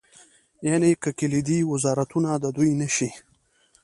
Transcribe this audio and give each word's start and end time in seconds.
یعنې 0.67 0.89
که 1.01 1.09
کلیدي 1.19 1.59
وزارتونه 1.71 2.29
د 2.43 2.45
دوی 2.57 2.71
نه 2.81 2.87
شي. 2.95 3.09